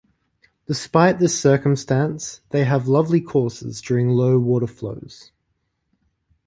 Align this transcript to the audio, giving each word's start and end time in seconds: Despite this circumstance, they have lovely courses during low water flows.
Despite 0.65 1.19
this 1.19 1.39
circumstance, 1.39 2.41
they 2.49 2.63
have 2.63 2.87
lovely 2.87 3.21
courses 3.21 3.81
during 3.81 4.09
low 4.09 4.39
water 4.39 4.65
flows. 4.65 5.31